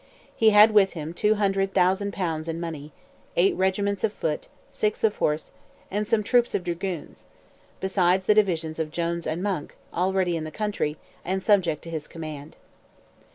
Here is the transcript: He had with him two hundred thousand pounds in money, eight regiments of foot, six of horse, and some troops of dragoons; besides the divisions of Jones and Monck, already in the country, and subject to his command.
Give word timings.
He 0.35 0.49
had 0.49 0.71
with 0.71 0.93
him 0.93 1.13
two 1.13 1.35
hundred 1.35 1.75
thousand 1.75 2.11
pounds 2.11 2.47
in 2.47 2.59
money, 2.59 2.91
eight 3.35 3.55
regiments 3.55 4.03
of 4.03 4.11
foot, 4.11 4.47
six 4.71 5.03
of 5.03 5.17
horse, 5.17 5.51
and 5.91 6.07
some 6.07 6.23
troops 6.23 6.55
of 6.55 6.63
dragoons; 6.63 7.27
besides 7.79 8.25
the 8.25 8.33
divisions 8.33 8.79
of 8.79 8.89
Jones 8.89 9.27
and 9.27 9.43
Monck, 9.43 9.75
already 9.93 10.35
in 10.35 10.43
the 10.43 10.49
country, 10.49 10.97
and 11.23 11.43
subject 11.43 11.83
to 11.83 11.91
his 11.91 12.07
command. 12.07 12.57